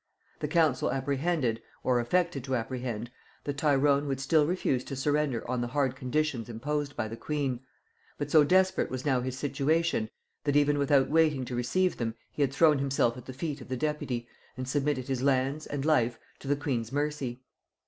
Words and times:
The 0.39 0.47
council 0.47 0.91
apprehended, 0.91 1.61
or 1.83 1.99
affected 1.99 2.43
to 2.45 2.55
apprehend, 2.55 3.11
that 3.43 3.57
Tyrone 3.59 4.07
would 4.07 4.19
still 4.19 4.47
refuse 4.47 4.83
to 4.85 4.95
surrender 4.95 5.47
on 5.47 5.61
the 5.61 5.67
hard 5.67 5.95
conditions 5.95 6.49
imposed 6.49 6.95
by 6.95 7.07
the 7.07 7.15
queen; 7.15 7.59
but 8.17 8.31
so 8.31 8.43
desperate 8.43 8.89
was 8.89 9.05
now 9.05 9.21
his 9.21 9.37
situation, 9.37 10.09
that 10.43 10.55
without 10.55 11.01
even 11.01 11.13
waiting 11.13 11.45
to 11.45 11.55
receive 11.55 11.97
them, 11.97 12.15
he 12.31 12.41
had 12.41 12.51
thrown 12.51 12.79
himself 12.79 13.15
at 13.15 13.27
the 13.27 13.31
feet 13.31 13.61
of 13.61 13.69
the 13.69 13.77
deputy 13.77 14.27
and 14.57 14.67
submitted 14.67 15.07
his 15.07 15.21
lands 15.21 15.67
and 15.67 15.85
life 15.85 16.17
to 16.39 16.47
the 16.47 16.55
queen's 16.55 16.91
mercy. 16.91 17.43